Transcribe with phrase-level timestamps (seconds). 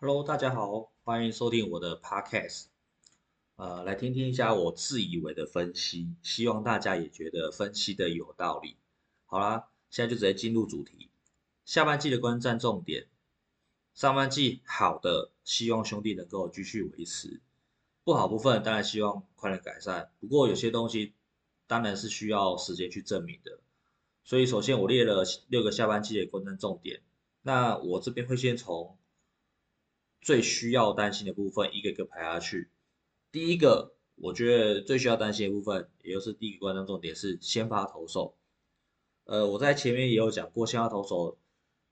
[0.00, 2.66] Hello，大家好，欢迎收听我的 Podcast。
[3.56, 8.76] 呃，来听听一下我自以为的分析，希望大家也觉得分析的有道理。
[9.26, 11.10] 好啦，现在就直接进入主题。
[11.64, 13.08] 下半季的观战重点，
[13.92, 17.40] 上半季好的，希望兄弟能够继续维持；
[18.04, 20.12] 不好部分当然希望快点改善。
[20.20, 21.12] 不过有些东西
[21.66, 23.58] 当然是需要时间去证明的。
[24.22, 27.02] 所以首先我列了六个下半季的观战重点，
[27.42, 28.96] 那我这边会先从。
[30.20, 32.70] 最需要担心的部分，一个一个排下去。
[33.30, 38.36] 第一个，我觉得最需要担心的部分，也就是第一个观众重点是先发投手。
[39.24, 41.38] 呃，我在前面也有讲过，先发投手，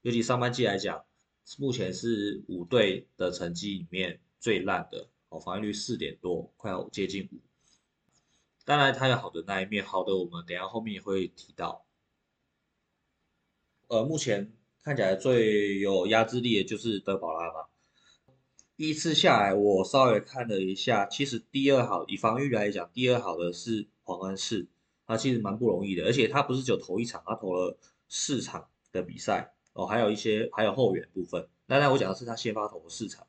[0.02, 1.04] 尤其上半季来讲，
[1.58, 7.40] 目前是五队的成绩里面最烂的，哦，防御率四点多，快要接近五。
[8.64, 11.86] 当然，他有好的那一面，好的我们等下后面也会提到。
[13.88, 14.52] 呃，目前
[14.82, 17.68] 看起来最有压制力的就是德保拉嘛。
[18.76, 24.66] 第一次下来，我稍微看了一下，其实第二好以防御来讲，第二好的是黄恩士，
[25.06, 31.48] 他其实蛮不容易的，而且他不是只有投一场，他投了四场的比赛哦，还有一些还有后援部分。
[31.64, 33.26] 那那我讲的是他先发投了四场，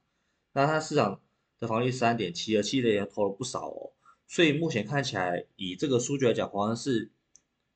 [0.52, 1.22] 那他四场
[1.60, 3.94] 的防御三点七，而七的也投了不少哦，
[4.28, 7.10] 所以目前看起来以这个数据来讲，黄恩士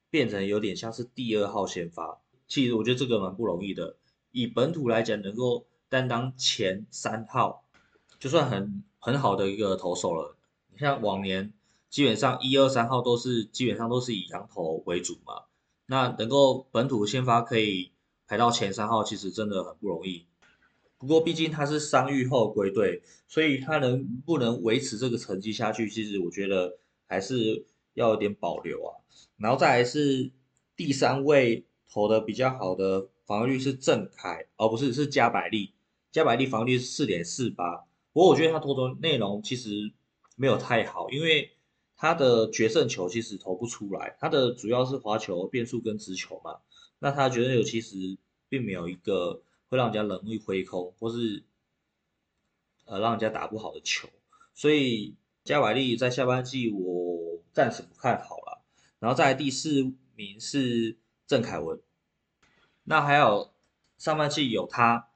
[0.10, 3.96] 变成有点像是第二号先发，其实我觉得这个蛮不容易的，
[4.34, 5.68] 以本土来讲能够。
[5.92, 7.61] 担当前三号，
[8.22, 10.38] 就算很很好的一个投手了。
[10.72, 11.52] 你像往年，
[11.90, 15.46] 基本上一二三号都是基本上都是以羊头为主嘛。
[15.88, 17.92] 那能够本土先发可以
[18.28, 20.28] 排到前三号，其实真的很不容易。
[21.00, 26.78] 不过毕竟他是伤愈后归队，所以他能不能维持这个成绩下去，其实我觉得
[27.08, 29.02] 还是要有点保留啊。
[29.38, 30.30] 然后再来是
[30.76, 35.74] 第三位投的比较好的防御率是郑凯，而不是是加百利。
[36.12, 39.94] 加百利防御率是四点四八，不过我觉得他投的内容其实
[40.36, 41.52] 没有太好，因为
[41.96, 46.60] 他的决胜球其实投不出来，他的主要是滑球、变速跟直球嘛。
[47.00, 48.18] 那他决胜球其实
[48.50, 51.44] 并没有一个会让人家容易挥空，或是
[52.86, 54.10] 呃让人家打不好的球。
[54.54, 58.62] 所以加百利在下半季我暂时不看好了。
[59.00, 61.80] 然后在第四名是郑凯文，
[62.84, 63.54] 那还有
[63.98, 65.11] 上半季有他。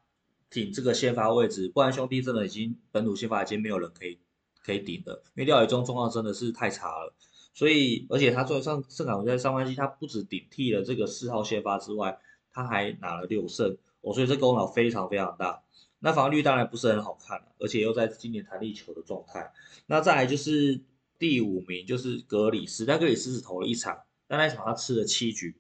[0.56, 4.18] 顶这个先发位置，不然兄弟真的已经本土先发已经没有人可以
[4.64, 7.14] 可以顶了，因为廖宇中状况真的是太差了，
[7.54, 12.18] 所以而且他作为上盛港在上半季，他不止顶替了这个四号先发之外，
[12.54, 15.62] 他还拿了六胜，哦，所以这功劳非常非常大。
[16.00, 19.52] 那防御当然不是很好看了，而且又在今年弹力球的状态。
[19.88, 20.80] 那再来就是
[21.20, 25.58] 第五名就是格里斯，但格里斯只投了一场，但那一场他吃了七局，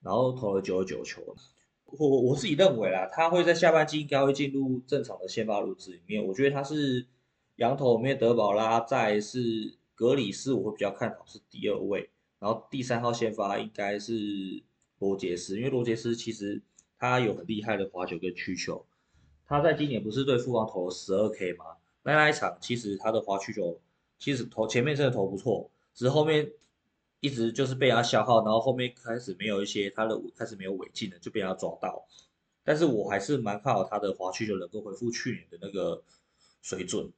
[0.00, 1.36] 然后投了九十九球。
[1.98, 6.24] 我我自己认为啦，他会在下半季应该会进入正常的先发轮子里面。
[6.24, 7.06] 我觉得他是
[7.56, 12.08] 羊头里面德保拉，再是格里斯，我会比较看好是第二位。
[12.38, 14.62] 然后第三号先发应该是
[14.98, 16.62] 罗杰斯，因为罗杰斯其实
[16.98, 18.84] 他有很厉害的滑球跟曲球。
[19.46, 21.64] 他在今年不是对富邦投了十二 K 吗？
[22.02, 23.78] 那那一场其实他的滑曲球
[24.18, 26.50] 其实投前面真的投不错，只是后面。
[27.22, 32.04] 一直就是被他消耗，然后后面开始没有一些他的开始没有尾劲了，就被他抓到。
[32.64, 36.02] 但是我还是蛮看好他的滑曲球能够恢复去年的那个
[36.62, 37.12] 水准，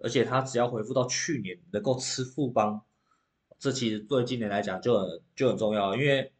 [0.00, 2.82] 而且他只要恢复到去年能够吃副帮，
[3.56, 5.94] 这其实对今年来讲就很就很重要。
[5.94, 6.32] 因为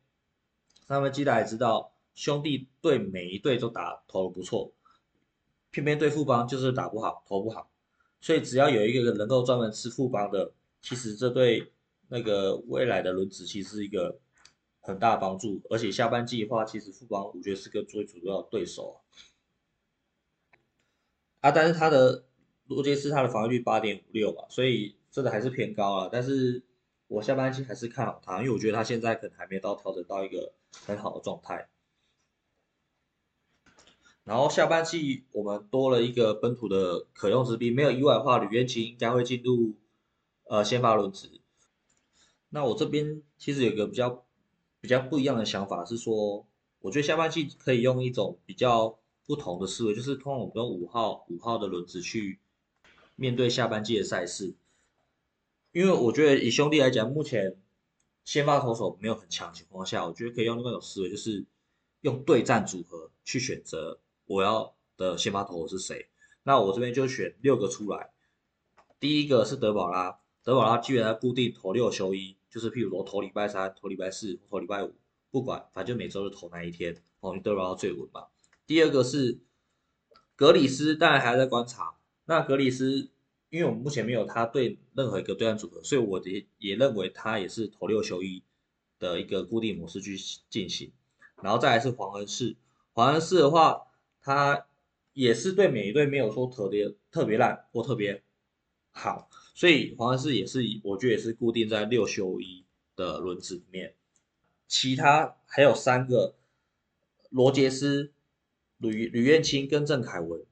[0.88, 4.72] 他们记得也知道，兄弟对每一队都打投的不错，
[5.70, 7.70] 偏偏对副帮就是打不好，投不好。
[8.20, 10.50] 所以只要有一个能够专门吃副帮的，
[10.82, 11.70] 其实这对。
[12.08, 14.18] 那个未来的轮子其实是一个
[14.80, 19.00] 很大帮助，而且下半季的话，其实富邦我觉得是个最主要的对手
[21.40, 21.50] 啊。
[21.50, 22.24] 但是他的
[22.66, 26.08] 罗杰斯他的防御率八点五六嘛，所以真的还是偏高了。
[26.12, 26.62] 但是
[27.08, 30.52] 我下半季还是看好他，因为我觉得他现在可能还没到调整到一个
[30.86, 31.68] 很好的状态。
[34.24, 39.74] 然后下半季我们多了一个本土的可用之兵，没有意外的话，吕彦青应该会进入
[40.44, 41.40] 呃先发轮值。
[42.56, 44.24] 那我这边其实有个比较
[44.80, 46.46] 比较不一样的想法，是说，
[46.80, 52.38] 我觉得下半季可以用一种比较不同的思维，就是通过我们用五号五号的轮子去
[53.14, 54.54] 面对下半季的赛事。
[55.72, 57.60] 因为我觉得以兄弟来讲，目前
[58.24, 61.44] 先发投手没有很强情况下，我觉得可以用另外一种思维，就是
[62.00, 66.08] 用对战组合去选择我要的先发投手是谁。
[66.42, 68.12] 那我这边就选六个出来，
[68.98, 70.20] 第一个是德保拉。
[70.42, 74.94] 德保拉基本上固定投六休一，就是譬如说投礼拜三、投礼拜四、投礼拜五，
[75.30, 78.28] 不管，反正每周就投那一天，哦，你德保拉最稳嘛。
[78.66, 79.40] 第二个是
[80.34, 81.96] 格里斯当然还在观察。
[82.24, 83.10] 那格里斯，
[83.50, 88.42] 因为我们目前没有他对任何一个对战组合，所以我也也认为他也是投六休一
[88.98, 90.16] 的一个固定模式去
[90.48, 90.90] 进行。
[91.42, 92.56] 然后再来是黄恩士，
[92.94, 93.82] 黄恩士的话，
[94.22, 94.66] 他
[95.12, 98.22] 也是对每一队没有说特别特别烂或特别
[98.92, 102.62] 好，所以黄安寺也是我觉得也是固定在六休一
[102.94, 103.94] 的轮子里面。
[104.68, 106.34] 其他还有三个
[107.30, 108.12] 罗杰斯、
[108.76, 110.44] 吕吕彦青跟郑凯文，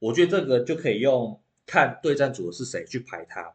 [0.00, 3.54] 我觉得这个就可以用看对战组的是谁去排他。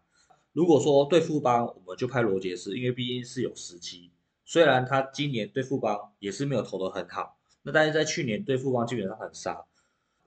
[0.54, 4.10] 如果说对富邦，我们就派罗杰斯，因为毕竟是有时机。
[4.46, 9.66] 虽然他今年对富邦也是没有投的很好，那但是在去年对富邦基本上很杀。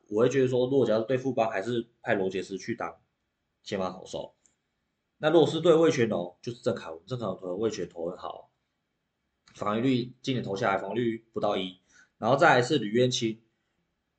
[0.09, 2.95] 我会觉得说，如果假如对富邦，还是派罗杰斯去当
[3.63, 4.35] 先发投手。
[5.19, 8.51] 那如果是对魏全龙，就是郑凯文，郑凯文投魏全投很好。
[9.55, 11.81] 防御率今年投下来防御率不到一，
[12.19, 13.41] 然后再来是吕渊清，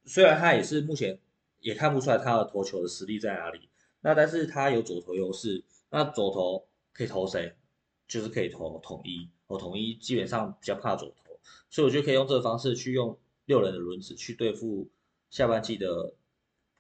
[0.05, 1.19] 虽然他也是目前
[1.59, 3.69] 也看不出来他的投球的实力在哪里，
[4.01, 7.55] 那但是他有左投优势，那左投可以投谁？
[8.07, 11.37] 就是可以投统一，我统一基本上比较怕左投，
[11.69, 14.89] 所以我觉得可以用这个方式去用六人的轮子去对付
[15.29, 16.13] 下半季的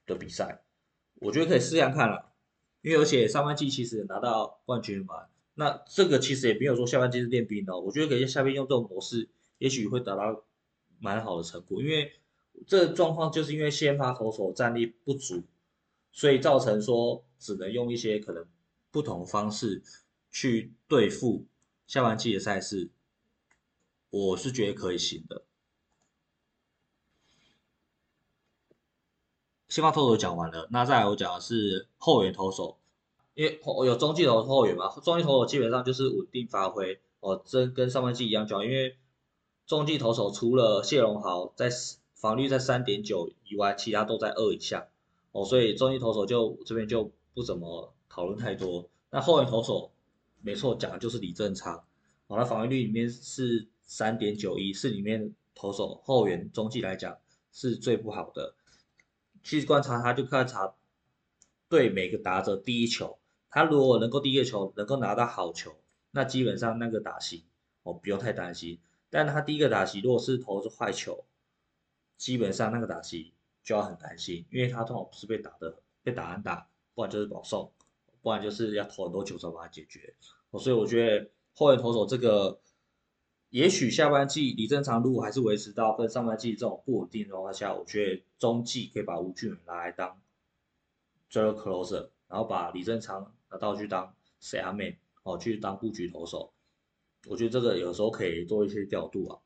[0.05, 0.63] 的比赛，
[1.15, 2.31] 我觉得可以试下看了，
[2.81, 5.25] 因为而且上半季其实拿到冠军嘛。
[5.55, 9.27] 那这个其实也没有说下半季是练兵的，我觉得可以下边用这种模式，
[9.57, 10.43] 也许会达到
[10.99, 11.81] 蛮好的成果。
[11.81, 12.13] 因为
[12.67, 15.43] 这状况就是因为先发投手战力不足，
[16.11, 18.45] 所以造成说只能用一些可能
[18.91, 19.81] 不同方式
[20.31, 21.45] 去对付
[21.87, 22.89] 下半季的赛事，
[24.11, 25.43] 我是觉得可以行的。
[29.69, 32.77] 先发投手讲完了，那再来我讲的是后援投手。
[33.35, 38.63] 因为有中继投后援嘛，中继投手基本上就是稳定发挥哦，真跟上半季一样就好。
[38.63, 38.95] 因为
[39.67, 41.69] 中继投手除了谢龙豪在
[42.15, 44.87] 防率在三点九以外，其他都在二以下
[45.33, 48.89] 哦，所以中继投手就这边就不怎么讨论太多。
[49.11, 49.91] 那后援投手
[50.41, 51.83] 没错，讲的就是李正昌
[52.27, 57.15] 哦，那防御率里面是三点九一，是里面投手后援中继来讲
[57.51, 58.55] 是最不好的。
[59.47, 60.75] 其实观察他就观察
[61.69, 63.17] 对每个打者第一球。
[63.49, 65.73] 他如果能够第一个球能够拿到好球，
[66.11, 67.45] 那基本上那个打席
[67.83, 68.77] 哦不用太担心。
[69.09, 71.23] 但他第一个打席如果是投是坏球，
[72.17, 73.33] 基本上那个打席
[73.63, 77.71] 就要很担心，因为他通常不是被打的被打安打，不然就是保送，
[78.21, 80.13] 不然就是要投很多球才把它解决。
[80.49, 82.59] 哦，所以我觉得后援投手这个，
[83.49, 90.19] 也许下半季李正常如果还是维持到跟上半季这种不稳定的状况下，我觉得中继可以把吴俊拿来当
[91.29, 93.33] j e closer，然后把李正常。
[93.49, 96.51] 拿到去当 C R man 哦，去当布局投手，
[97.29, 99.39] 我觉得这个有时候可以做一些调度啊。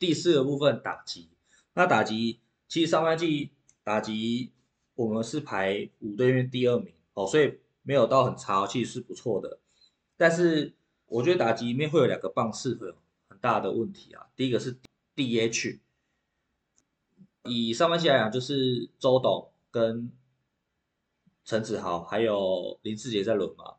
[0.00, 1.28] 第四个部分打击，
[1.74, 3.52] 那打击其实上半季
[3.84, 4.50] 打击
[4.96, 9.60] 我们是排五队面第二名哦，所以没有到很差，其实是不错的。
[10.16, 10.74] 但是
[11.14, 12.94] 我觉得打击里面会有两个棒是会有
[13.28, 14.26] 很大的问题啊。
[14.34, 14.76] 第一个是
[15.14, 15.80] D H，
[17.44, 20.10] 以上半季来讲就是周董跟。
[21.46, 23.74] 陈子豪还有林志杰在轮嘛？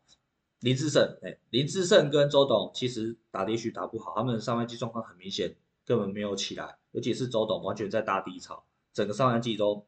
[0.59, 9.83] 林志胜，哎，林志胜跟周董其实打 DH 打不好，他们上半季状况很明显，根本没有起来，尤其是周董完全在大低潮，整个上半季都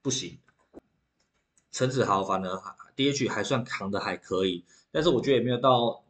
[0.00, 0.38] 不行。
[1.72, 2.56] 陈子豪反而
[2.94, 6.04] DH 还算扛的还可以，但是我觉得也没有到，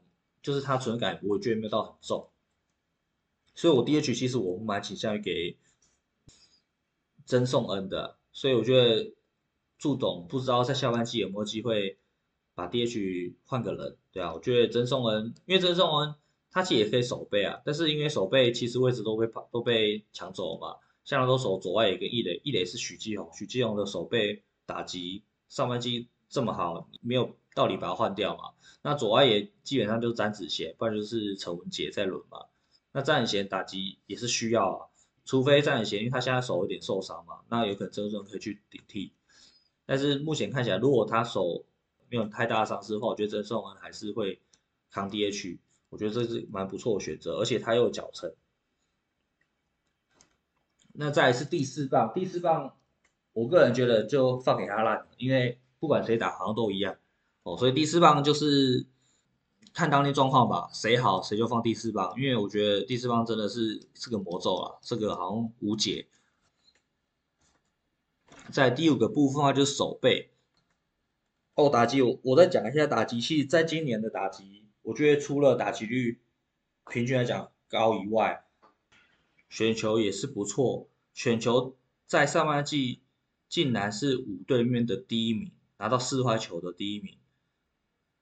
[0.46, 2.28] 就是他存感，我觉得没有到很重。
[3.56, 5.56] 所以我 DH 其实我蛮倾向于给
[7.24, 9.12] 曾颂恩的，所以我觉得。
[9.78, 11.98] 祝董不知道在下半季有没有机会
[12.54, 16.14] 把 DH 换个人，对啊，我觉得曾颂恩，因为曾颂恩
[16.50, 28.52] 他其实也可以守备啊，但是因为守备其实位置都被都被抢走了嘛，像他都守左外野跟一垒，一垒是许继宏，许继宏的守备打击上半季这么好，没有道理把它换掉嘛。
[28.82, 32.44] 那左外野基本上就是詹子贤，不然就是陈文杰在轮嘛。
[32.92, 34.86] 那詹子贤打击也是需要啊，
[35.24, 39.12] 除非詹子贤，因为他现在手有点受伤嘛，那有可能曾颂恩可以去顶替。
[39.86, 41.64] 但是目前看起来，如果他手
[42.10, 44.40] 没有太大的伤势的话，我觉得曾颂恩还是会
[44.90, 45.58] 扛 DH，
[45.88, 48.34] 我觉得这是蛮不错的选择，而且他又有脚程。
[50.92, 52.76] 那再是第四棒，第四棒，
[53.32, 56.96] 我个人觉得就放给他烂，因为不管谁打好像都一样
[57.46, 58.84] 哦，所以第四棒就是
[59.72, 66.08] 看当天状况吧，谁好谁就放第四棒，因为我觉得第四棒真的是是个魔咒啊，这个好像无解。
[68.50, 70.32] 在第五个部分的话，就是手背
[71.54, 76.20] 哦，打击我我再讲一下打击器，在今年的打击，我觉得除了打击率
[76.90, 78.44] 平均来讲高以外，
[79.48, 81.76] 选球也是不错，选球
[82.08, 83.02] 在上半季
[83.48, 87.16] 竟然是五队里面的第一名，拿到四坏球的第一名，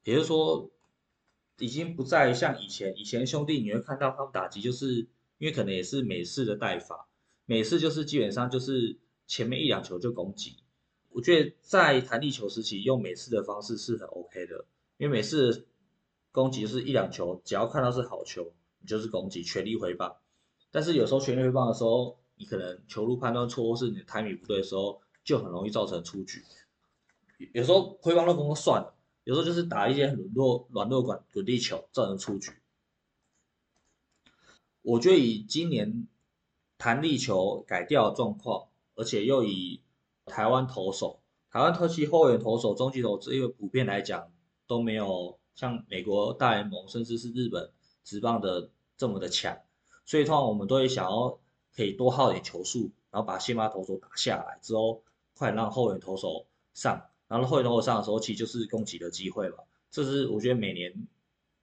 [0.05, 0.71] 也就是说，
[1.59, 5.09] 已经不再像以前，以前兄弟你会看到他们打击，就是
[5.39, 7.09] 因为可能也是美式的带法，
[7.47, 10.57] 美式就是基本上就是前面一两球就攻击。
[11.11, 14.65] 我觉得在弹力球时期用美式的方式是很 OK 的，
[14.99, 15.67] 因为美式
[16.33, 20.17] 攻击是一两球，只要看到是好球，你就是攻击，全力回棒。
[20.73, 26.43] 但是有时候全力回棒的时候，你可能球路判断错，或是你的 timing 不对的时候，就很容易造成出局。
[27.53, 28.94] 有时候挥棒乱攻算了，
[29.25, 32.53] 有时候就是打一些很弱软弱管滚地球，造成出局。
[34.83, 36.07] 我觉得以今年
[36.77, 39.81] 弹力球改掉状况，而且又以
[40.27, 44.31] 台湾投手，台湾特区后援投手、中继投手，因为普遍来讲
[44.67, 47.71] 都没有像美国大联盟甚至是日本
[48.05, 49.59] 职棒的这么的强。
[50.05, 51.39] 所以通常我们都会想要
[51.75, 55.03] 可以多耗点球数，然后把先发投手打下来之后，
[55.35, 59.57] 快让后援投手上，然后后援投手上的时候，其实就是攻击的机会嘛。
[59.91, 60.95] 这是我觉得每年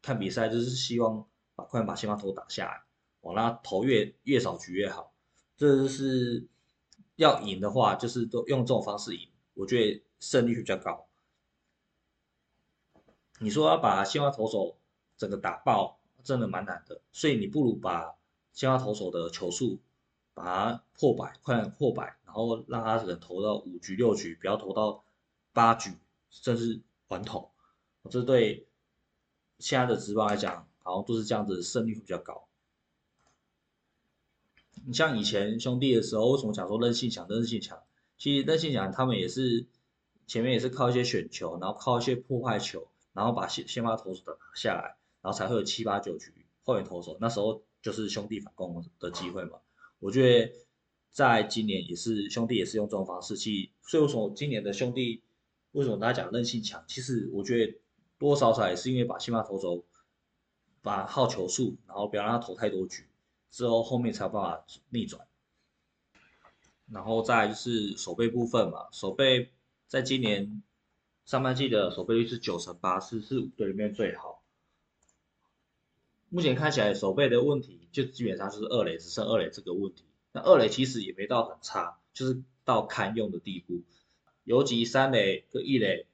[0.01, 1.25] 看比赛就是希望
[1.55, 2.83] 把快把先发投打下来，
[3.21, 5.13] 我让他投越越少局越好。
[5.55, 6.45] 这就是
[7.15, 11.07] 要赢的话，就是都用这种方式赢，我觉得胜率比较高。
[13.39, 14.77] 你说要把先发投手
[15.15, 18.15] 整个打爆，真的蛮难的，所以你不如把。
[18.53, 19.79] 先发投手的球数，
[20.33, 25.05] 把它破百，快点破百，然后让他只能投到五局六局，不要投到
[25.53, 25.91] 八局，
[26.29, 27.51] 甚至完投。
[28.09, 28.67] 这对
[29.59, 32.47] 现在的职棒来讲，好像都是这样子，胜率比较高。
[34.85, 37.27] 你像以前兄弟的时候，为什么讲说韧性强？
[37.29, 37.81] 韧性强，
[38.17, 39.67] 其实韧性强，他们也是
[40.27, 47.17] 前面也是靠一些选球，然后靠一些破坏球，然后把先先发投手的拿下来，然后才会有七八九局后援投手。
[47.19, 47.61] 那时候。
[47.83, 49.57] 就是兄弟反攻的机会嘛，
[49.97, 50.53] 我觉得
[51.09, 55.23] 在今年也是兄弟也是用这种方式去，所以为什么今年的兄弟
[55.71, 56.83] 为什么大家讲韧性强？
[56.87, 57.79] 其实我觉得
[58.17, 59.85] 多少少也是因为把先发投手
[60.81, 63.07] 把好球数，然后不要让他投太多局，
[63.49, 65.27] 之后后面才有办法逆转。
[66.91, 69.53] 然后再就是守备部分嘛，守备
[69.87, 70.61] 在今年
[71.23, 74.43] 上半季的守备率是九成八，是是五队里面最好。
[76.27, 83.81] 目前看起来守备的问题就基本上是二垒只剩二垒这个问题，那二垒其实也没到很差，就是到堪用的地步。
[84.51, 86.05] 尤其三垒跟一垒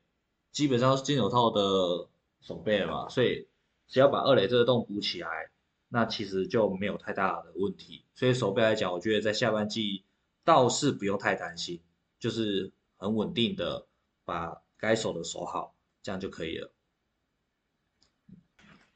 [0.52, 2.08] 基本上是金手套的
[2.40, 3.48] 守备了嘛，所以
[3.88, 5.50] 只要把二垒这个洞补起来，
[5.90, 8.04] 那其实就没有太大的问题。
[8.14, 10.04] 所以守备来讲，我觉得在下半季
[10.44, 11.82] 倒是不用太担心，
[12.20, 13.88] 就是很稳定的
[14.24, 16.72] 把该守的守好，这样就可以了。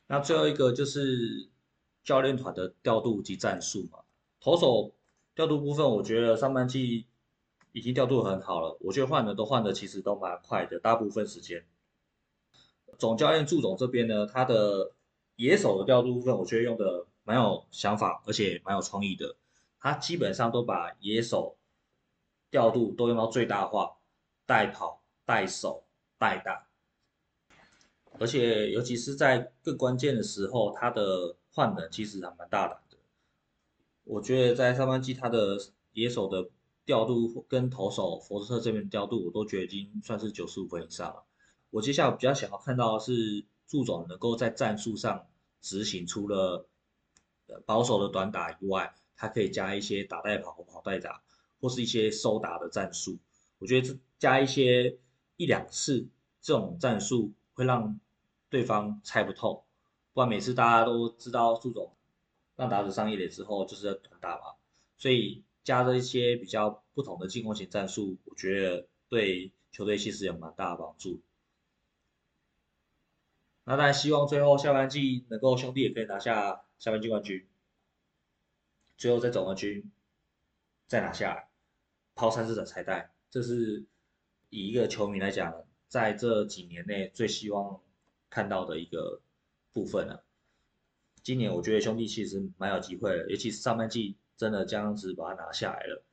[0.05, 1.49] 那最后一个就是
[2.03, 4.01] 教练团的调度及战术嘛。
[4.39, 4.93] 投手
[5.33, 7.07] 调度部分，我觉得上半季
[7.71, 8.77] 已经调度很好了。
[8.81, 11.65] 我觉得换的都换的其实都蛮快的，大部分时间。
[12.97, 14.91] 总教练祝总这边呢，他的
[15.35, 19.35] 野手的调度部分，我觉得用的蛮有想法，而且蛮有创意的。
[19.79, 21.57] 他基本上都把野手
[22.49, 23.97] 调度都用到最大化，
[24.45, 25.85] 带跑、带手、
[26.19, 26.67] 带打。
[28.19, 32.97] 而且，尤其是在更关键的时候，他的换人其实还蛮大胆的。
[34.03, 35.57] 我觉得在上半季他的
[35.93, 36.49] 野手的
[36.91, 41.23] 调度跟投手佛斯特这边调度，我都觉得已经算是九十五分以上了。
[41.69, 45.25] 我接下来比较想要看到的是祝总能够在战术上
[45.61, 46.67] 执行，除了
[47.65, 51.21] 保守的短打以外，他可以加一些打带跑、跑带打，
[51.61, 53.17] 或是一些收打的战术。
[53.59, 54.97] 我觉得这加一些
[55.37, 56.05] 一两次
[56.41, 57.97] 这种战术会让。
[58.51, 59.63] 对方猜不透，
[60.11, 61.93] 不然每次大家都知道祝总
[62.57, 64.43] 让打者上一垒之后就是要短打嘛，
[64.97, 71.21] 所以加了一些比较不同的进攻型战术，我觉得对球队其实有蛮大的帮助。
[73.63, 77.47] 那当然希望最后下半季能够兄弟也可以拿下下半季冠军，
[78.97, 79.91] 最后在总冠军
[80.87, 81.49] 再拿下来，
[82.15, 83.85] 抛三次的彩带，这是
[84.49, 87.81] 以一个球迷来讲，在这几年内最希望。
[88.33, 89.21] 看到的一个
[89.73, 90.23] 部分了。
[91.21, 96.03] 今年我觉得兄弟其实蛮有机会的，尤其是上半季真的这样子把它拿下来了。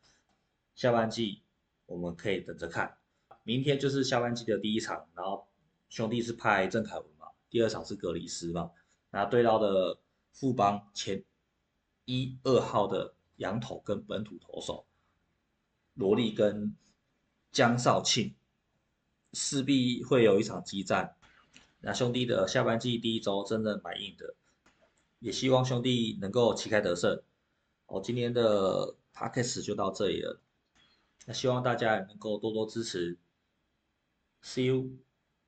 [0.75, 1.41] 下半季
[1.87, 2.99] 我们可以等着看，
[3.43, 5.49] 明天就是下半季的第一场，然后
[5.89, 8.71] 兄弟是派郑凯文嘛，第二场是格里斯嘛，
[9.09, 9.99] 那对到的
[10.31, 11.25] 富邦前
[12.05, 14.85] 一二号的羊头跟本土投手
[15.95, 16.77] 罗莉跟
[17.51, 18.35] 江少庆，
[19.33, 21.17] 势必会有一场激战。
[21.81, 24.35] 那兄弟的下半季第一周真的蛮硬的，
[25.19, 27.23] 也希望兄弟能够旗开得胜。
[27.89, 30.41] 哦，今天的 podcast 就到这里了，
[31.27, 33.19] 那希望大家也能够多多支持
[34.43, 35.08] ，See you。